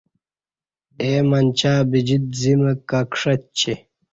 [1.01, 3.73] اے منچیہ بجیت زیمہ کہ کݜہ چی